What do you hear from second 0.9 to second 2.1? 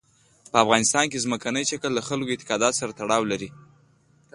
کې ځمکنی شکل د